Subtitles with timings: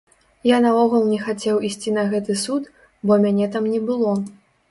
[0.49, 2.63] Я наогул не хацеў ісці на гэты суд,
[3.09, 4.17] бо мяне там не было.